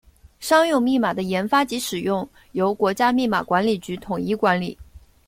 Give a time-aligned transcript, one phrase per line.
[0.39, 4.75] 商用密码的研发及使用由国家密码管理局统一管理。